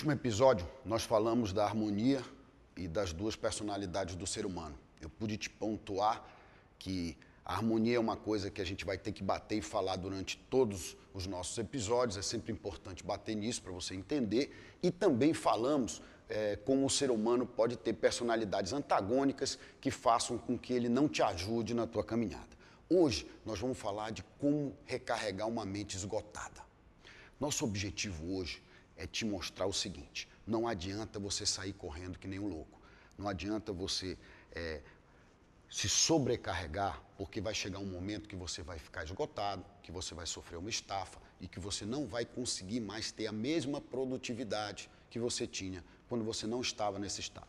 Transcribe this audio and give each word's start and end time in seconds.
No 0.00 0.04
último 0.04 0.12
episódio, 0.12 0.66
nós 0.82 1.04
falamos 1.04 1.52
da 1.52 1.62
harmonia 1.62 2.24
e 2.74 2.88
das 2.88 3.12
duas 3.12 3.36
personalidades 3.36 4.16
do 4.16 4.26
ser 4.26 4.46
humano. 4.46 4.74
Eu 4.98 5.10
pude 5.10 5.36
te 5.36 5.50
pontuar 5.50 6.26
que 6.78 7.18
a 7.44 7.52
harmonia 7.52 7.96
é 7.96 8.00
uma 8.00 8.16
coisa 8.16 8.50
que 8.50 8.62
a 8.62 8.64
gente 8.64 8.82
vai 8.82 8.96
ter 8.96 9.12
que 9.12 9.22
bater 9.22 9.58
e 9.58 9.60
falar 9.60 9.96
durante 9.96 10.38
todos 10.48 10.96
os 11.12 11.26
nossos 11.26 11.58
episódios, 11.58 12.16
é 12.16 12.22
sempre 12.22 12.50
importante 12.50 13.04
bater 13.04 13.34
nisso 13.34 13.60
para 13.60 13.72
você 13.72 13.94
entender. 13.94 14.78
E 14.82 14.90
também 14.90 15.34
falamos 15.34 16.00
é, 16.30 16.56
como 16.56 16.86
o 16.86 16.90
ser 16.90 17.10
humano 17.10 17.44
pode 17.44 17.76
ter 17.76 17.92
personalidades 17.92 18.72
antagônicas 18.72 19.58
que 19.82 19.90
façam 19.90 20.38
com 20.38 20.56
que 20.58 20.72
ele 20.72 20.88
não 20.88 21.10
te 21.10 21.22
ajude 21.22 21.74
na 21.74 21.86
tua 21.86 22.02
caminhada. 22.02 22.56
Hoje 22.88 23.30
nós 23.44 23.58
vamos 23.58 23.76
falar 23.76 24.12
de 24.12 24.24
como 24.38 24.74
recarregar 24.86 25.46
uma 25.46 25.66
mente 25.66 25.94
esgotada. 25.94 26.62
Nosso 27.38 27.66
objetivo 27.66 28.34
hoje 28.34 28.62
é 29.00 29.06
te 29.06 29.24
mostrar 29.24 29.66
o 29.66 29.72
seguinte: 29.72 30.28
não 30.46 30.68
adianta 30.68 31.18
você 31.18 31.46
sair 31.46 31.72
correndo 31.72 32.18
que 32.18 32.28
nem 32.28 32.38
um 32.38 32.46
louco. 32.46 32.78
Não 33.16 33.26
adianta 33.28 33.72
você 33.72 34.16
é, 34.52 34.80
se 35.68 35.88
sobrecarregar, 35.88 37.02
porque 37.16 37.40
vai 37.40 37.54
chegar 37.54 37.78
um 37.78 37.86
momento 37.86 38.28
que 38.28 38.36
você 38.36 38.62
vai 38.62 38.78
ficar 38.78 39.04
esgotado, 39.04 39.64
que 39.82 39.90
você 39.90 40.14
vai 40.14 40.26
sofrer 40.26 40.58
uma 40.58 40.70
estafa 40.70 41.18
e 41.40 41.48
que 41.48 41.58
você 41.58 41.84
não 41.84 42.06
vai 42.06 42.24
conseguir 42.24 42.80
mais 42.80 43.10
ter 43.10 43.26
a 43.26 43.32
mesma 43.32 43.80
produtividade 43.80 44.90
que 45.08 45.18
você 45.18 45.46
tinha 45.46 45.82
quando 46.08 46.24
você 46.24 46.46
não 46.46 46.60
estava 46.60 46.98
nesse 46.98 47.20
estado. 47.20 47.48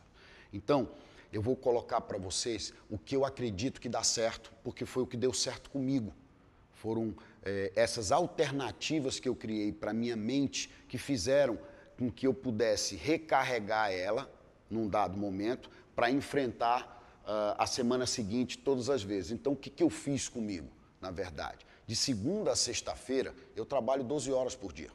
Então, 0.52 0.88
eu 1.32 1.42
vou 1.42 1.56
colocar 1.56 2.00
para 2.02 2.18
vocês 2.18 2.72
o 2.90 2.98
que 2.98 3.16
eu 3.16 3.24
acredito 3.24 3.80
que 3.80 3.88
dá 3.88 4.02
certo, 4.02 4.52
porque 4.62 4.84
foi 4.84 5.02
o 5.02 5.06
que 5.06 5.16
deu 5.16 5.32
certo 5.32 5.70
comigo. 5.70 6.14
Foram 6.74 7.14
é, 7.44 7.72
essas 7.74 8.12
alternativas 8.12 9.18
que 9.18 9.28
eu 9.28 9.34
criei 9.34 9.72
para 9.72 9.92
minha 9.92 10.16
mente 10.16 10.70
que 10.88 10.98
fizeram 10.98 11.58
com 11.98 12.10
que 12.10 12.26
eu 12.26 12.34
pudesse 12.34 12.96
recarregar 12.96 13.92
ela 13.92 14.30
num 14.70 14.88
dado 14.88 15.16
momento 15.16 15.70
para 15.94 16.10
enfrentar 16.10 17.22
uh, 17.24 17.54
a 17.58 17.66
semana 17.66 18.06
seguinte 18.06 18.58
todas 18.58 18.88
as 18.88 19.02
vezes. 19.02 19.30
Então, 19.30 19.52
o 19.52 19.56
que, 19.56 19.70
que 19.70 19.82
eu 19.82 19.90
fiz 19.90 20.28
comigo, 20.28 20.68
na 21.00 21.10
verdade? 21.10 21.66
De 21.86 21.94
segunda 21.94 22.52
a 22.52 22.56
sexta-feira, 22.56 23.34
eu 23.54 23.66
trabalho 23.66 24.02
12 24.02 24.32
horas 24.32 24.54
por 24.54 24.72
dia. 24.72 24.90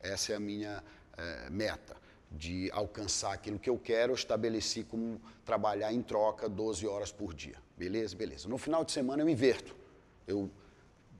Essa 0.00 0.32
é 0.32 0.36
a 0.36 0.40
minha 0.40 0.82
uh, 1.12 1.52
meta. 1.52 1.96
De 2.34 2.70
alcançar 2.72 3.34
aquilo 3.34 3.58
que 3.58 3.68
eu 3.68 3.78
quero, 3.78 4.12
eu 4.12 4.16
estabeleci 4.16 4.84
como 4.84 5.20
trabalhar 5.44 5.92
em 5.92 6.00
troca 6.00 6.48
12 6.48 6.86
horas 6.86 7.12
por 7.12 7.34
dia. 7.34 7.56
Beleza? 7.76 8.16
Beleza. 8.16 8.48
No 8.48 8.56
final 8.56 8.86
de 8.86 8.92
semana 8.92 9.22
eu 9.22 9.28
inverto. 9.28 9.76
Eu 10.26 10.50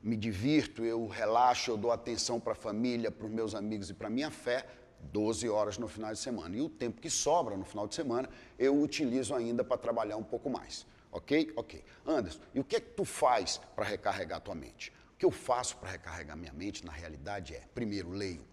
me 0.03 0.17
divirto, 0.17 0.85
eu 0.85 1.07
relaxo, 1.07 1.71
eu 1.71 1.77
dou 1.77 1.93
atenção 1.93 2.41
para 2.41 2.53
a 2.53 2.57
família, 2.57 3.11
para 3.11 3.27
os 3.27 3.33
meus 3.33 3.55
amigos 3.55 3.89
e 3.89 3.95
para 3.95 4.09
a 4.09 4.11
minha 4.11 4.31
fé, 4.31 4.67
12 5.01 5.49
horas 5.49 5.79
no 5.79 5.87
final 5.87 6.13
de 6.13 6.19
semana. 6.19 6.57
E 6.57 6.61
o 6.61 6.69
tempo 6.69 7.01
que 7.01 7.09
sobra 7.09 7.57
no 7.57 7.65
final 7.65 7.87
de 7.87 7.95
semana, 7.95 8.29
eu 8.59 8.81
utilizo 8.81 9.35
ainda 9.35 9.63
para 9.63 9.79
trabalhar 9.79 10.17
um 10.17 10.23
pouco 10.23 10.51
mais. 10.51 10.87
Ok? 11.11 11.53
Ok. 11.57 11.85
Anderson, 12.07 12.41
e 12.55 12.61
o 12.61 12.65
que 12.65 12.77
é 12.77 12.81
que 12.81 12.91
tu 12.91 13.05
faz 13.05 13.59
para 13.77 13.85
recarregar 13.85 14.39
a 14.39 14.41
tua 14.41 14.55
mente? 14.55 14.93
O 15.15 15.17
que 15.19 15.25
eu 15.25 15.31
faço 15.31 15.77
para 15.77 15.91
recarregar 15.91 16.37
minha 16.37 16.53
mente, 16.53 16.85
na 16.85 16.93
realidade, 16.93 17.55
é, 17.55 17.63
primeiro, 17.75 18.11
leio. 18.11 18.45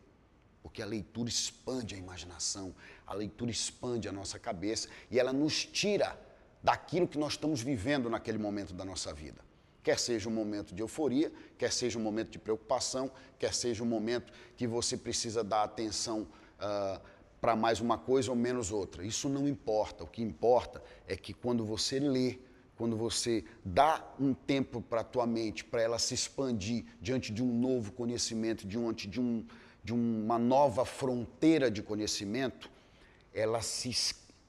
Porque 0.61 0.81
a 0.81 0.85
leitura 0.85 1.29
expande 1.29 1.95
a 1.95 1.97
imaginação, 1.97 2.75
a 3.07 3.13
leitura 3.13 3.49
expande 3.49 4.07
a 4.07 4.11
nossa 4.11 4.37
cabeça 4.37 4.89
e 5.09 5.17
ela 5.17 5.33
nos 5.33 5.65
tira 5.65 6.19
daquilo 6.61 7.07
que 7.07 7.17
nós 7.17 7.33
estamos 7.33 7.61
vivendo 7.61 8.09
naquele 8.09 8.37
momento 8.37 8.73
da 8.73 8.83
nossa 8.83 9.13
vida. 9.13 9.48
Quer 9.89 9.97
seja 9.97 10.29
um 10.29 10.31
momento 10.31 10.75
de 10.75 10.83
euforia, 10.83 11.31
quer 11.57 11.73
seja 11.73 11.97
um 11.97 12.01
momento 12.03 12.29
de 12.29 12.37
preocupação, 12.37 13.09
quer 13.39 13.51
seja 13.55 13.81
um 13.83 13.87
momento 13.87 14.31
que 14.55 14.67
você 14.67 14.95
precisa 14.95 15.43
dar 15.43 15.63
atenção 15.63 16.27
uh, 16.59 17.01
para 17.41 17.55
mais 17.55 17.81
uma 17.81 17.97
coisa 17.97 18.29
ou 18.29 18.37
menos 18.37 18.71
outra. 18.71 19.03
Isso 19.03 19.27
não 19.27 19.47
importa. 19.47 20.03
O 20.03 20.07
que 20.07 20.21
importa 20.21 20.79
é 21.07 21.15
que 21.15 21.33
quando 21.33 21.65
você 21.65 21.97
lê, 21.99 22.37
quando 22.75 22.95
você 22.95 23.43
dá 23.65 24.07
um 24.19 24.31
tempo 24.31 24.79
para 24.79 25.01
a 25.01 25.03
tua 25.03 25.25
mente, 25.25 25.65
para 25.65 25.81
ela 25.81 25.97
se 25.97 26.13
expandir 26.13 26.85
diante 27.01 27.33
de 27.33 27.41
um 27.41 27.51
novo 27.51 27.91
conhecimento, 27.91 28.67
diante 28.67 29.07
de, 29.07 29.19
um, 29.19 29.43
de 29.83 29.91
uma 29.91 30.37
nova 30.37 30.85
fronteira 30.85 31.71
de 31.71 31.81
conhecimento, 31.81 32.69
ela 33.33 33.63
se, 33.63 33.91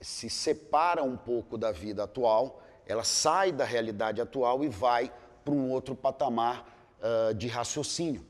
se 0.02 0.28
separa 0.28 1.02
um 1.02 1.16
pouco 1.16 1.56
da 1.56 1.72
vida 1.72 2.04
atual, 2.04 2.62
ela 2.86 3.04
sai 3.04 3.52
da 3.52 3.64
realidade 3.64 4.20
atual 4.20 4.62
e 4.62 4.68
vai 4.68 5.10
para 5.44 5.54
um 5.54 5.70
outro 5.70 5.94
patamar 5.94 6.66
uh, 7.00 7.34
de 7.34 7.48
raciocínio. 7.48 8.24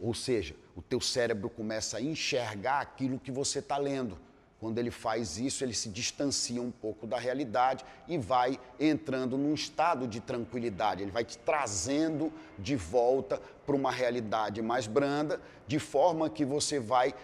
Ou 0.00 0.14
seja, 0.14 0.54
o 0.74 0.82
teu 0.82 1.00
cérebro 1.00 1.50
começa 1.50 1.98
a 1.98 2.00
enxergar 2.00 2.80
aquilo 2.80 3.18
que 3.18 3.30
você 3.30 3.58
está 3.58 3.76
lendo. 3.76 4.18
Quando 4.58 4.78
ele 4.78 4.90
faz 4.90 5.38
isso, 5.38 5.64
ele 5.64 5.72
se 5.72 5.88
distancia 5.88 6.60
um 6.60 6.70
pouco 6.70 7.06
da 7.06 7.18
realidade 7.18 7.82
e 8.06 8.18
vai 8.18 8.60
entrando 8.78 9.38
num 9.38 9.54
estado 9.54 10.06
de 10.06 10.20
tranquilidade. 10.20 11.02
Ele 11.02 11.10
vai 11.10 11.24
te 11.24 11.38
trazendo 11.38 12.30
de 12.58 12.76
volta 12.76 13.40
para 13.64 13.74
uma 13.74 13.90
realidade 13.90 14.60
mais 14.60 14.86
branda, 14.86 15.40
de 15.66 15.78
forma 15.78 16.28
que 16.28 16.44
você 16.44 16.78
vai 16.78 17.14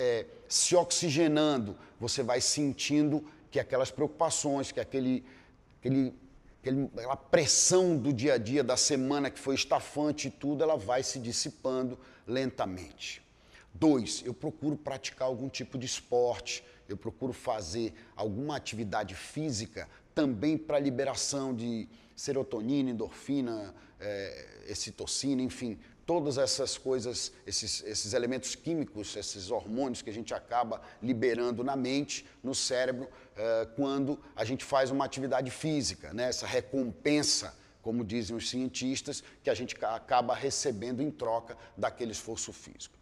é, 0.00 0.26
se 0.48 0.74
oxigenando, 0.74 1.76
você 2.00 2.24
vai 2.24 2.40
sentindo 2.40 3.24
que 3.52 3.60
aquelas 3.60 3.92
preocupações, 3.92 4.72
que 4.72 4.80
aquele, 4.80 5.24
aquele 5.78 6.12
aquela 6.62 7.16
pressão 7.16 7.96
do 7.96 8.12
dia 8.12 8.34
a 8.34 8.38
dia, 8.38 8.62
da 8.62 8.76
semana 8.76 9.30
que 9.30 9.38
foi 9.38 9.54
estafante 9.54 10.28
e 10.28 10.30
tudo, 10.30 10.62
ela 10.62 10.76
vai 10.76 11.02
se 11.02 11.18
dissipando 11.18 11.98
lentamente. 12.26 13.22
Dois, 13.72 14.22
eu 14.24 14.34
procuro 14.34 14.76
praticar 14.76 15.28
algum 15.28 15.48
tipo 15.48 15.78
de 15.78 15.86
esporte, 15.86 16.64
eu 16.88 16.96
procuro 16.96 17.32
fazer 17.32 17.94
alguma 18.14 18.56
atividade 18.56 19.14
física 19.14 19.88
também 20.14 20.58
para 20.58 20.78
liberação 20.78 21.54
de 21.54 21.88
serotonina, 22.14 22.90
endorfina, 22.90 23.74
é, 23.98 24.64
excitocina, 24.68 25.40
enfim, 25.40 25.78
todas 26.10 26.38
essas 26.38 26.76
coisas, 26.76 27.32
esses, 27.46 27.84
esses 27.84 28.14
elementos 28.14 28.56
químicos, 28.56 29.14
esses 29.14 29.48
hormônios 29.48 30.02
que 30.02 30.10
a 30.10 30.12
gente 30.12 30.34
acaba 30.34 30.82
liberando 31.00 31.62
na 31.62 31.76
mente, 31.76 32.26
no 32.42 32.52
cérebro, 32.52 33.04
uh, 33.04 33.72
quando 33.76 34.18
a 34.34 34.44
gente 34.44 34.64
faz 34.64 34.90
uma 34.90 35.04
atividade 35.04 35.52
física, 35.52 36.12
né? 36.12 36.24
essa 36.24 36.48
recompensa, 36.48 37.56
como 37.80 38.04
dizem 38.04 38.34
os 38.34 38.50
cientistas, 38.50 39.22
que 39.44 39.48
a 39.48 39.54
gente 39.54 39.76
acaba 39.84 40.34
recebendo 40.34 41.00
em 41.00 41.12
troca 41.12 41.56
daquele 41.76 42.10
esforço 42.10 42.52
físico. 42.52 42.98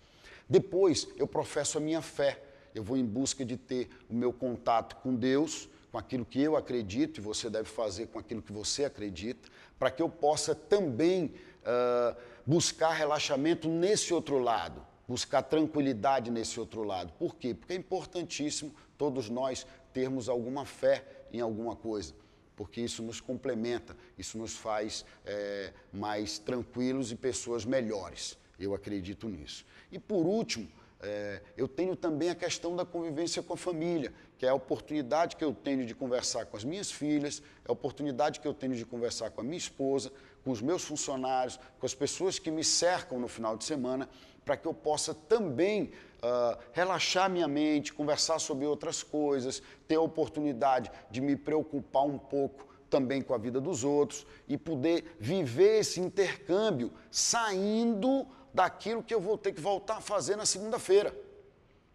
Depois, 0.46 1.08
eu 1.16 1.26
professo 1.26 1.78
a 1.78 1.80
minha 1.80 2.02
fé, 2.02 2.38
eu 2.74 2.84
vou 2.84 2.98
em 2.98 3.06
busca 3.06 3.42
de 3.42 3.56
ter 3.56 3.88
o 4.10 4.14
meu 4.14 4.34
contato 4.34 4.96
com 4.96 5.14
Deus, 5.14 5.66
com 5.90 5.98
aquilo 5.98 6.24
que 6.24 6.40
eu 6.40 6.56
acredito, 6.56 7.18
e 7.18 7.20
você 7.20 7.48
deve 7.48 7.68
fazer 7.68 8.08
com 8.08 8.18
aquilo 8.18 8.42
que 8.42 8.52
você 8.52 8.84
acredita, 8.84 9.48
para 9.78 9.90
que 9.90 10.02
eu 10.02 10.08
possa 10.08 10.54
também. 10.54 11.32
Uh, 11.58 12.38
buscar 12.48 12.92
relaxamento 12.94 13.68
nesse 13.68 14.14
outro 14.14 14.38
lado, 14.38 14.80
buscar 15.06 15.42
tranquilidade 15.42 16.30
nesse 16.30 16.58
outro 16.58 16.82
lado. 16.82 17.12
Por 17.18 17.36
quê? 17.36 17.52
Porque 17.52 17.74
é 17.74 17.76
importantíssimo 17.76 18.74
todos 18.96 19.28
nós 19.28 19.66
termos 19.92 20.30
alguma 20.30 20.64
fé 20.64 21.04
em 21.30 21.42
alguma 21.42 21.76
coisa, 21.76 22.14
porque 22.56 22.80
isso 22.80 23.02
nos 23.02 23.20
complementa, 23.20 23.94
isso 24.16 24.38
nos 24.38 24.56
faz 24.56 25.04
é, 25.26 25.74
mais 25.92 26.38
tranquilos 26.38 27.12
e 27.12 27.16
pessoas 27.16 27.66
melhores. 27.66 28.38
Eu 28.58 28.74
acredito 28.74 29.28
nisso. 29.28 29.66
E 29.92 29.98
por 29.98 30.24
último, 30.24 30.66
é, 31.00 31.40
eu 31.56 31.68
tenho 31.68 31.94
também 31.94 32.30
a 32.30 32.34
questão 32.34 32.74
da 32.74 32.84
convivência 32.84 33.42
com 33.42 33.54
a 33.54 33.56
família, 33.56 34.12
que 34.36 34.44
é 34.44 34.48
a 34.48 34.54
oportunidade 34.54 35.36
que 35.36 35.44
eu 35.44 35.54
tenho 35.54 35.86
de 35.86 35.94
conversar 35.94 36.46
com 36.46 36.56
as 36.56 36.64
minhas 36.64 36.90
filhas, 36.90 37.40
é 37.64 37.70
a 37.70 37.72
oportunidade 37.72 38.40
que 38.40 38.48
eu 38.48 38.54
tenho 38.54 38.74
de 38.74 38.84
conversar 38.84 39.30
com 39.30 39.40
a 39.40 39.44
minha 39.44 39.56
esposa, 39.58 40.10
com 40.42 40.50
os 40.50 40.60
meus 40.60 40.82
funcionários, 40.84 41.58
com 41.78 41.86
as 41.86 41.94
pessoas 41.94 42.38
que 42.38 42.50
me 42.50 42.64
cercam 42.64 43.18
no 43.20 43.28
final 43.28 43.56
de 43.56 43.64
semana, 43.64 44.08
para 44.44 44.56
que 44.56 44.66
eu 44.66 44.74
possa 44.74 45.14
também 45.14 45.92
uh, 46.22 46.58
relaxar 46.72 47.30
minha 47.30 47.46
mente, 47.46 47.92
conversar 47.92 48.38
sobre 48.38 48.66
outras 48.66 49.02
coisas, 49.02 49.62
ter 49.86 49.96
a 49.96 50.00
oportunidade 50.00 50.90
de 51.10 51.20
me 51.20 51.36
preocupar 51.36 52.04
um 52.04 52.18
pouco 52.18 52.66
também 52.88 53.20
com 53.20 53.34
a 53.34 53.38
vida 53.38 53.60
dos 53.60 53.84
outros 53.84 54.26
e 54.48 54.56
poder 54.56 55.16
viver 55.20 55.80
esse 55.80 56.00
intercâmbio 56.00 56.90
saindo 57.10 58.26
daquilo 58.52 59.02
que 59.02 59.14
eu 59.14 59.20
vou 59.20 59.36
ter 59.36 59.52
que 59.52 59.60
voltar 59.60 59.96
a 59.96 60.00
fazer 60.00 60.36
na 60.36 60.46
segunda-feira. 60.46 61.14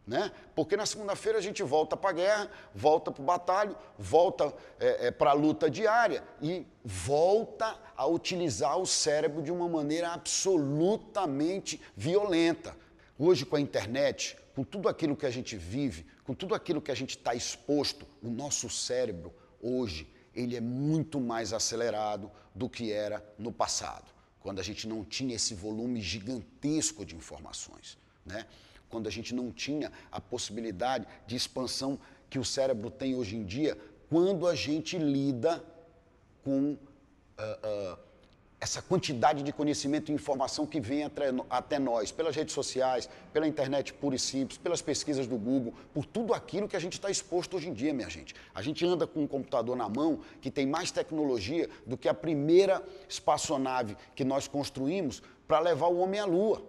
Né? 0.06 0.32
Porque 0.54 0.76
na 0.76 0.86
segunda-feira 0.86 1.38
a 1.38 1.42
gente 1.42 1.64
volta 1.64 1.96
para 1.96 2.10
a 2.10 2.14
guerra, 2.14 2.52
volta 2.76 3.10
para 3.10 3.22
o 3.22 3.26
batalho, 3.26 3.78
volta 3.98 4.54
é, 4.80 5.08
é, 5.08 5.12
para 5.12 5.30
a 5.30 5.34
luta 5.34 5.70
diária 5.70 6.24
e 6.42 6.66
volta 6.84 7.80
a 7.96 8.06
utilizar 8.06 8.78
o 8.78 8.86
cérebro 8.86 9.42
de 9.42 9.52
uma 9.52 9.70
maneira 9.70 10.10
absolutamente 10.10 11.82
violenta. 11.96 12.76
Hoje, 13.18 13.46
com 13.46 13.56
a 13.56 13.62
internet, 13.62 14.38
com 14.54 14.64
tudo 14.64 14.90
aquilo 14.90 15.16
que 15.16 15.26
a 15.26 15.32
gente 15.32 15.56
vive, 15.56 16.06
com 16.26 16.34
tudo 16.34 16.54
aquilo 16.54 16.82
que 16.82 16.92
a 16.92 16.96
gente 16.96 17.18
está 17.18 17.34
exposto, 17.34 18.06
o 18.22 18.30
nosso 18.30 18.70
cérebro 18.70 19.34
hoje 19.62 20.12
ele 20.36 20.56
é 20.56 20.62
muito 20.62 21.20
mais 21.20 21.54
acelerado 21.54 22.30
do 22.54 22.70
que 22.70 22.92
era 22.92 23.24
no 23.38 23.52
passado, 23.52 24.12
quando 24.44 24.60
a 24.60 24.64
gente 24.64 24.88
não 24.88 25.04
tinha 25.04 25.36
esse 25.36 25.56
volume 25.56 26.00
gigantesco 26.02 27.04
de 27.04 27.16
informações. 27.16 27.98
Né? 28.26 28.46
quando 28.94 29.08
a 29.08 29.12
gente 29.12 29.34
não 29.34 29.52
tinha 29.52 29.92
a 30.12 30.22
possibilidade 30.22 31.08
de 31.26 31.36
expansão 31.36 32.00
que 32.30 32.38
o 32.38 32.46
cérebro 32.46 32.92
tem 32.92 33.16
hoje 33.16 33.36
em 33.36 33.44
dia, 33.44 33.76
quando 34.08 34.46
a 34.46 34.54
gente 34.54 35.00
lida 35.00 35.64
com 36.44 36.74
uh, 36.74 36.76
uh, 36.76 37.98
essa 38.64 38.82
quantidade 38.82 39.44
de 39.44 39.52
conhecimento 39.52 40.10
e 40.10 40.16
informação 40.16 40.66
que 40.66 40.80
vem 40.80 41.04
até 41.50 41.78
nós, 41.78 42.14
pelas 42.14 42.34
redes 42.34 42.54
sociais, 42.54 43.10
pela 43.34 43.46
internet 43.46 43.94
pura 43.94 44.16
e 44.16 44.20
simples, 44.20 44.58
pelas 44.58 44.82
pesquisas 44.82 45.28
do 45.28 45.38
Google, 45.38 45.74
por 45.94 46.06
tudo 46.06 46.34
aquilo 46.34 46.66
que 46.66 46.78
a 46.78 46.80
gente 46.80 46.94
está 46.94 47.12
exposto 47.12 47.58
hoje 47.58 47.68
em 47.68 47.74
dia, 47.74 47.94
minha 47.94 48.10
gente. 48.10 48.34
A 48.56 48.62
gente 48.62 48.86
anda 48.86 49.06
com 49.06 49.24
um 49.24 49.28
computador 49.28 49.76
na 49.76 49.90
mão 49.90 50.22
que 50.40 50.50
tem 50.50 50.66
mais 50.66 50.92
tecnologia 50.92 51.70
do 51.86 51.98
que 51.98 52.08
a 52.08 52.14
primeira 52.14 52.82
espaçonave 53.10 53.98
que 54.16 54.24
nós 54.24 54.48
construímos 54.48 55.22
para 55.46 55.60
levar 55.60 55.88
o 55.88 55.98
homem 55.98 56.22
à 56.22 56.26
Lua. 56.26 56.64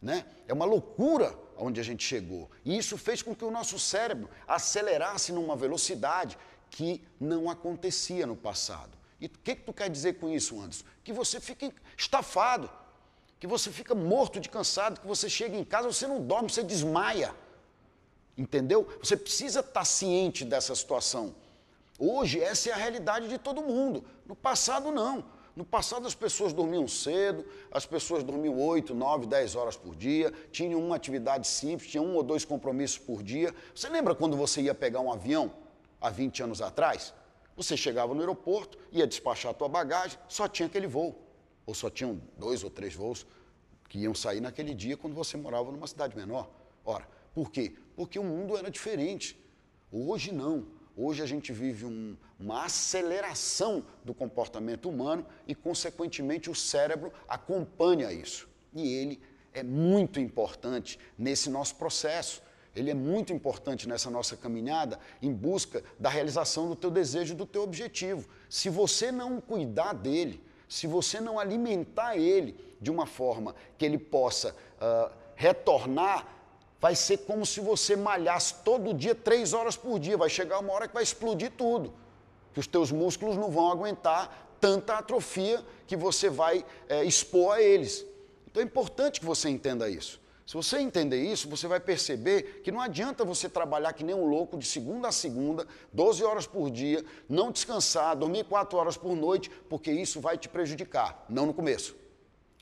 Né? 0.00 0.24
É 0.46 0.52
uma 0.52 0.64
loucura 0.64 1.36
onde 1.58 1.80
a 1.80 1.82
gente 1.82 2.04
chegou. 2.04 2.48
E 2.64 2.78
isso 2.78 2.96
fez 2.96 3.20
com 3.20 3.34
que 3.34 3.44
o 3.44 3.50
nosso 3.50 3.80
cérebro 3.80 4.30
acelerasse 4.46 5.32
numa 5.32 5.56
velocidade 5.56 6.38
que 6.70 7.02
não 7.18 7.50
acontecia 7.50 8.28
no 8.28 8.36
passado. 8.36 8.99
E 9.20 9.26
o 9.26 9.30
que, 9.30 9.54
que 9.54 9.62
tu 9.62 9.72
quer 9.72 9.90
dizer 9.90 10.14
com 10.14 10.30
isso, 10.30 10.58
Anderson? 10.60 10.84
Que 11.04 11.12
você 11.12 11.38
fica 11.38 11.72
estafado, 11.96 12.70
que 13.38 13.46
você 13.46 13.70
fica 13.70 13.94
morto 13.94 14.40
de 14.40 14.48
cansado, 14.48 15.00
que 15.00 15.06
você 15.06 15.28
chega 15.28 15.56
em 15.56 15.64
casa, 15.64 15.92
você 15.92 16.06
não 16.06 16.20
dorme, 16.20 16.50
você 16.50 16.62
desmaia. 16.62 17.34
Entendeu? 18.36 18.88
Você 19.02 19.16
precisa 19.16 19.60
estar 19.60 19.84
ciente 19.84 20.44
dessa 20.44 20.74
situação. 20.74 21.34
Hoje, 21.98 22.40
essa 22.40 22.70
é 22.70 22.72
a 22.72 22.76
realidade 22.76 23.28
de 23.28 23.36
todo 23.36 23.60
mundo. 23.60 24.02
No 24.24 24.34
passado, 24.34 24.90
não. 24.90 25.24
No 25.54 25.64
passado, 25.64 26.06
as 26.06 26.14
pessoas 26.14 26.54
dormiam 26.54 26.88
cedo, 26.88 27.44
as 27.70 27.84
pessoas 27.84 28.24
dormiam 28.24 28.58
8, 28.58 28.94
9, 28.94 29.26
10 29.26 29.56
horas 29.56 29.76
por 29.76 29.94
dia, 29.94 30.32
tinham 30.50 30.80
uma 30.80 30.96
atividade 30.96 31.46
simples, 31.46 31.90
tinham 31.90 32.06
um 32.06 32.14
ou 32.14 32.22
dois 32.22 32.44
compromissos 32.44 32.96
por 32.96 33.22
dia. 33.22 33.54
Você 33.74 33.88
lembra 33.90 34.14
quando 34.14 34.36
você 34.36 34.62
ia 34.62 34.74
pegar 34.74 35.00
um 35.00 35.12
avião 35.12 35.52
há 36.00 36.08
20 36.08 36.44
anos 36.44 36.62
atrás? 36.62 37.12
Você 37.60 37.76
chegava 37.76 38.14
no 38.14 38.20
aeroporto, 38.20 38.78
ia 38.90 39.06
despachar 39.06 39.50
a 39.50 39.54
tua 39.54 39.68
bagagem, 39.68 40.18
só 40.26 40.48
tinha 40.48 40.66
aquele 40.66 40.86
voo. 40.86 41.14
Ou 41.66 41.74
só 41.74 41.90
tinham 41.90 42.18
dois 42.38 42.64
ou 42.64 42.70
três 42.70 42.94
voos 42.94 43.26
que 43.86 43.98
iam 43.98 44.14
sair 44.14 44.40
naquele 44.40 44.72
dia 44.72 44.96
quando 44.96 45.12
você 45.12 45.36
morava 45.36 45.70
numa 45.70 45.86
cidade 45.86 46.16
menor. 46.16 46.48
Ora, 46.82 47.06
por 47.34 47.50
quê? 47.50 47.76
Porque 47.94 48.18
o 48.18 48.24
mundo 48.24 48.56
era 48.56 48.70
diferente. 48.70 49.38
Hoje 49.92 50.32
não. 50.32 50.68
Hoje 50.96 51.22
a 51.22 51.26
gente 51.26 51.52
vive 51.52 51.84
um, 51.84 52.16
uma 52.38 52.64
aceleração 52.64 53.84
do 54.02 54.14
comportamento 54.14 54.88
humano 54.88 55.26
e, 55.46 55.54
consequentemente, 55.54 56.48
o 56.48 56.54
cérebro 56.54 57.12
acompanha 57.28 58.10
isso. 58.10 58.48
E 58.72 58.90
ele 58.90 59.20
é 59.52 59.62
muito 59.62 60.18
importante 60.18 60.98
nesse 61.18 61.50
nosso 61.50 61.74
processo 61.74 62.42
ele 62.74 62.90
é 62.90 62.94
muito 62.94 63.32
importante 63.32 63.88
nessa 63.88 64.10
nossa 64.10 64.36
caminhada 64.36 64.98
em 65.20 65.32
busca 65.32 65.82
da 65.98 66.08
realização 66.08 66.68
do 66.68 66.76
teu 66.76 66.90
desejo, 66.90 67.34
do 67.34 67.46
teu 67.46 67.62
objetivo. 67.62 68.28
Se 68.48 68.68
você 68.68 69.10
não 69.10 69.40
cuidar 69.40 69.92
dele, 69.92 70.42
se 70.68 70.86
você 70.86 71.20
não 71.20 71.38
alimentar 71.38 72.16
ele 72.16 72.56
de 72.80 72.90
uma 72.90 73.06
forma 73.06 73.54
que 73.76 73.84
ele 73.84 73.98
possa 73.98 74.54
uh, 74.80 75.12
retornar, 75.34 76.28
vai 76.80 76.94
ser 76.94 77.18
como 77.18 77.44
se 77.44 77.60
você 77.60 77.96
malhasse 77.96 78.54
todo 78.64 78.94
dia, 78.94 79.14
três 79.14 79.52
horas 79.52 79.76
por 79.76 79.98
dia. 79.98 80.16
Vai 80.16 80.30
chegar 80.30 80.60
uma 80.60 80.72
hora 80.72 80.86
que 80.86 80.94
vai 80.94 81.02
explodir 81.02 81.50
tudo, 81.56 81.92
que 82.54 82.60
os 82.60 82.68
teus 82.68 82.92
músculos 82.92 83.36
não 83.36 83.50
vão 83.50 83.70
aguentar 83.70 84.48
tanta 84.60 84.94
atrofia 84.94 85.64
que 85.88 85.96
você 85.96 86.30
vai 86.30 86.64
é, 86.88 87.04
expor 87.04 87.56
a 87.56 87.62
eles. 87.62 88.06
Então 88.46 88.62
é 88.62 88.66
importante 88.66 89.18
que 89.18 89.26
você 89.26 89.48
entenda 89.48 89.88
isso. 89.88 90.19
Se 90.50 90.56
você 90.56 90.80
entender 90.80 91.22
isso, 91.22 91.48
você 91.48 91.68
vai 91.68 91.78
perceber 91.78 92.60
que 92.64 92.72
não 92.72 92.80
adianta 92.80 93.24
você 93.24 93.48
trabalhar 93.48 93.92
que 93.92 94.02
nem 94.02 94.16
um 94.16 94.24
louco 94.24 94.58
de 94.58 94.66
segunda 94.66 95.06
a 95.06 95.12
segunda, 95.12 95.64
12 95.92 96.24
horas 96.24 96.44
por 96.44 96.68
dia, 96.72 97.04
não 97.28 97.52
descansar, 97.52 98.16
dormir 98.16 98.44
4 98.46 98.76
horas 98.76 98.96
por 98.96 99.14
noite, 99.14 99.48
porque 99.68 99.92
isso 99.92 100.20
vai 100.20 100.36
te 100.36 100.48
prejudicar. 100.48 101.24
Não 101.28 101.46
no 101.46 101.54
começo. 101.54 101.94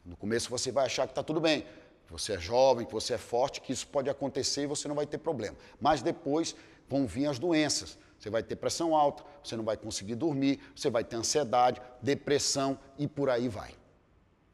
No 0.04 0.18
começo 0.18 0.50
você 0.50 0.70
vai 0.70 0.84
achar 0.84 1.06
que 1.06 1.12
está 1.12 1.22
tudo 1.22 1.40
bem, 1.40 1.62
que 2.06 2.12
você 2.12 2.34
é 2.34 2.38
jovem, 2.38 2.84
que 2.84 2.92
você 2.92 3.14
é 3.14 3.16
forte, 3.16 3.62
que 3.62 3.72
isso 3.72 3.86
pode 3.86 4.10
acontecer 4.10 4.64
e 4.64 4.66
você 4.66 4.86
não 4.86 4.94
vai 4.94 5.06
ter 5.06 5.16
problema. 5.16 5.56
Mas 5.80 6.02
depois 6.02 6.54
vão 6.86 7.06
vir 7.06 7.24
as 7.24 7.38
doenças. 7.38 7.96
Você 8.18 8.28
vai 8.28 8.42
ter 8.42 8.56
pressão 8.56 8.94
alta, 8.94 9.24
você 9.42 9.56
não 9.56 9.64
vai 9.64 9.78
conseguir 9.78 10.16
dormir, 10.16 10.60
você 10.76 10.90
vai 10.90 11.04
ter 11.04 11.16
ansiedade, 11.16 11.80
depressão 12.02 12.78
e 12.98 13.08
por 13.08 13.30
aí 13.30 13.48
vai. 13.48 13.74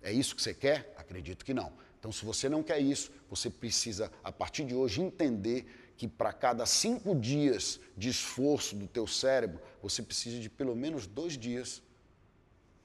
É 0.01 0.13
isso 0.13 0.37
que 0.37 0.41
você 0.41 0.55
quer? 0.55 0.95
Acredito 0.97 1.45
que 1.45 1.53
não. 1.53 1.83
Então, 2.05 2.13
se 2.13 2.23
você 2.23 2.51
não 2.51 2.63
quer 2.63 2.79
isso, 2.81 3.11
você 3.31 3.49
precisa, 3.49 4.13
a 4.23 4.31
partir 4.31 4.67
de 4.67 4.75
hoje, 4.75 5.01
entender 5.01 5.65
que 5.97 6.07
para 6.07 6.35
cada 6.35 6.67
cinco 6.67 7.15
dias 7.15 7.81
de 7.97 8.11
esforço 8.11 8.77
do 8.77 8.87
teu 8.87 9.07
cérebro, 9.07 9.59
você 9.83 10.03
precisa 10.03 10.39
de 10.39 10.51
pelo 10.51 10.77
menos 10.77 11.07
dois 11.07 11.39
dias 11.39 11.83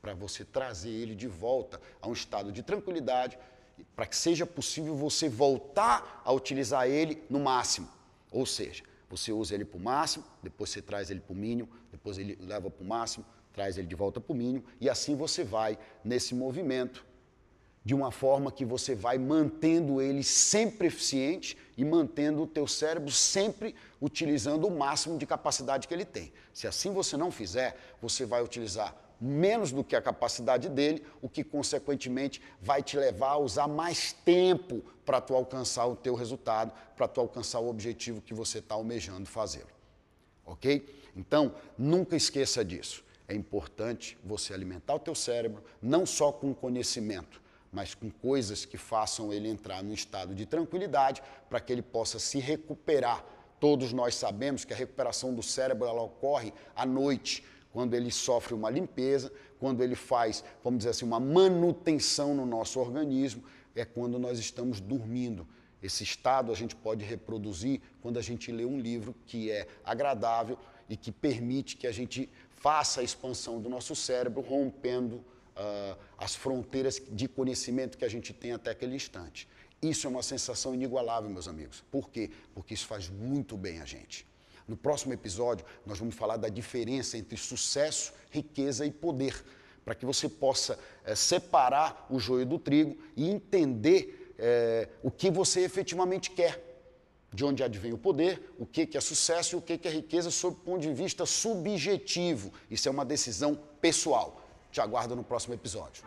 para 0.01 0.13
você 0.13 0.45
trazer 0.45 0.91
ele 0.91 1.15
de 1.15 1.27
volta 1.27 1.81
a 2.01 2.07
um 2.07 2.13
estado 2.13 2.49
de 2.49 2.63
tranquilidade, 2.63 3.37
para 3.93 4.05
que 4.05 4.15
seja 4.15 4.45
possível 4.45 4.95
você 4.95 5.27
voltar 5.27 6.21
a 6.23 6.31
utilizar 6.31 6.87
ele 6.87 7.21
no 7.29 7.41
máximo. 7.41 7.89
Ou 8.31 8.45
seja, 8.45 8.85
você 9.09 9.33
usa 9.33 9.53
ele 9.53 9.65
para 9.65 9.79
o 9.79 9.81
máximo, 9.81 10.23
depois 10.41 10.69
você 10.69 10.81
traz 10.81 11.11
ele 11.11 11.19
para 11.19 11.33
o 11.33 11.35
mínimo, 11.35 11.67
depois 11.91 12.17
ele 12.17 12.37
leva 12.39 12.69
para 12.69 12.85
o 12.85 12.87
máximo, 12.87 13.25
traz 13.51 13.77
ele 13.77 13.87
de 13.87 13.95
volta 13.95 14.21
para 14.21 14.31
o 14.31 14.35
mínimo, 14.37 14.63
e 14.79 14.89
assim 14.89 15.13
você 15.13 15.43
vai 15.43 15.77
nesse 16.05 16.33
movimento 16.33 17.08
de 17.83 17.95
uma 17.95 18.11
forma 18.11 18.51
que 18.51 18.65
você 18.65 18.93
vai 18.93 19.17
mantendo 19.17 20.01
ele 20.01 20.23
sempre 20.23 20.87
eficiente 20.87 21.57
e 21.77 21.85
mantendo 21.85 22.43
o 22.43 22.47
teu 22.47 22.67
cérebro 22.67 23.11
sempre 23.11 23.73
utilizando 24.01 24.67
o 24.67 24.71
máximo 24.71 25.17
de 25.17 25.25
capacidade 25.25 25.87
que 25.87 25.93
ele 25.93 26.05
tem. 26.05 26.31
Se 26.53 26.67
assim 26.67 26.91
você 26.91 27.15
não 27.15 27.31
fizer, 27.31 27.77
você 28.01 28.25
vai 28.25 28.43
utilizar 28.43 28.95
menos 29.19 29.71
do 29.71 29.83
que 29.83 29.95
a 29.95 30.01
capacidade 30.01 30.69
dele, 30.69 31.05
o 31.21 31.27
que 31.27 31.43
consequentemente 31.43 32.41
vai 32.61 32.81
te 32.81 32.97
levar 32.97 33.31
a 33.31 33.37
usar 33.37 33.67
mais 33.67 34.13
tempo 34.13 34.81
para 35.05 35.19
tu 35.19 35.35
alcançar 35.35 35.85
o 35.87 35.95
teu 35.95 36.15
resultado, 36.15 36.71
para 36.95 37.07
tu 37.07 37.19
alcançar 37.19 37.59
o 37.59 37.69
objetivo 37.69 38.21
que 38.21 38.33
você 38.33 38.59
está 38.59 38.75
almejando 38.75 39.27
fazê-lo. 39.27 39.69
Ok? 40.45 40.87
Então, 41.15 41.53
nunca 41.77 42.15
esqueça 42.15 42.63
disso. 42.63 43.03
É 43.27 43.35
importante 43.35 44.17
você 44.23 44.53
alimentar 44.53 44.95
o 44.95 44.99
teu 44.99 45.13
cérebro 45.13 45.63
não 45.81 46.05
só 46.05 46.31
com 46.31 46.53
conhecimento, 46.53 47.41
mas 47.71 47.93
com 47.93 48.09
coisas 48.09 48.65
que 48.65 48.77
façam 48.77 49.31
ele 49.31 49.47
entrar 49.47 49.83
num 49.83 49.93
estado 49.93 50.33
de 50.33 50.45
tranquilidade 50.45 51.21
para 51.49 51.59
que 51.59 51.71
ele 51.71 51.81
possa 51.81 52.19
se 52.19 52.39
recuperar. 52.39 53.23
Todos 53.59 53.93
nós 53.93 54.15
sabemos 54.15 54.65
que 54.65 54.73
a 54.73 54.75
recuperação 54.75 55.33
do 55.33 55.43
cérebro 55.43 55.87
ela 55.87 56.01
ocorre 56.01 56.53
à 56.75 56.85
noite, 56.85 57.43
quando 57.71 57.93
ele 57.93 58.09
sofre 58.09 58.53
uma 58.53 58.69
limpeza, 58.69 59.31
quando 59.59 59.83
ele 59.83 59.95
faz, 59.95 60.43
vamos 60.63 60.79
dizer 60.79 60.91
assim, 60.91 61.05
uma 61.05 61.19
manutenção 61.19 62.33
no 62.33 62.45
nosso 62.45 62.79
organismo, 62.79 63.43
é 63.75 63.85
quando 63.85 64.17
nós 64.17 64.39
estamos 64.39 64.79
dormindo. 64.79 65.47
Esse 65.81 66.03
estado 66.03 66.51
a 66.51 66.55
gente 66.55 66.75
pode 66.75 67.05
reproduzir 67.05 67.79
quando 68.01 68.17
a 68.17 68.21
gente 68.21 68.51
lê 68.51 68.65
um 68.65 68.79
livro 68.79 69.15
que 69.25 69.51
é 69.51 69.67
agradável 69.83 70.57
e 70.89 70.97
que 70.97 71.11
permite 71.11 71.77
que 71.77 71.87
a 71.87 71.91
gente 71.91 72.29
faça 72.49 73.01
a 73.01 73.03
expansão 73.03 73.61
do 73.61 73.69
nosso 73.69 73.95
cérebro, 73.95 74.41
rompendo 74.41 75.23
uh, 75.59 75.97
as 76.17 76.35
fronteiras 76.35 77.01
de 77.11 77.27
conhecimento 77.27 77.97
que 77.97 78.05
a 78.05 78.09
gente 78.09 78.33
tem 78.33 78.53
até 78.53 78.71
aquele 78.71 78.95
instante. 78.95 79.47
Isso 79.81 80.07
é 80.07 80.09
uma 80.09 80.23
sensação 80.23 80.73
inigualável, 80.73 81.29
meus 81.29 81.47
amigos. 81.47 81.83
Por 81.91 82.09
quê? 82.09 82.31
Porque 82.53 82.73
isso 82.73 82.87
faz 82.87 83.09
muito 83.09 83.57
bem 83.57 83.79
a 83.79 83.85
gente. 83.85 84.27
No 84.67 84.77
próximo 84.77 85.13
episódio, 85.13 85.65
nós 85.85 85.97
vamos 85.97 86.15
falar 86.15 86.37
da 86.37 86.49
diferença 86.49 87.17
entre 87.17 87.37
sucesso, 87.37 88.13
riqueza 88.29 88.85
e 88.85 88.91
poder, 88.91 89.43
para 89.83 89.95
que 89.95 90.05
você 90.05 90.29
possa 90.29 90.77
é, 91.03 91.15
separar 91.15 92.05
o 92.09 92.19
joio 92.19 92.45
do 92.45 92.59
trigo 92.59 92.97
e 93.15 93.27
entender 93.29 94.35
é, 94.37 94.87
o 95.01 95.09
que 95.09 95.31
você 95.31 95.61
efetivamente 95.61 96.31
quer. 96.31 96.65
De 97.31 97.45
onde 97.45 97.63
advém 97.63 97.93
o 97.93 97.97
poder, 97.97 98.53
o 98.57 98.65
que, 98.65 98.87
que 98.87 98.97
é 98.97 99.01
sucesso 99.01 99.55
e 99.55 99.57
o 99.57 99.61
que, 99.61 99.77
que 99.77 99.87
é 99.87 99.91
riqueza, 99.91 100.31
sob 100.31 100.57
o 100.57 100.59
ponto 100.59 100.81
de 100.81 100.91
vista 100.91 101.25
subjetivo. 101.27 102.51
Isso 102.71 102.87
é 102.87 102.91
uma 102.91 103.05
decisão 103.05 103.55
pessoal. 103.79 104.48
Te 104.71 104.81
aguardo 104.81 105.15
no 105.15 105.23
próximo 105.23 105.55
episódio. 105.55 106.03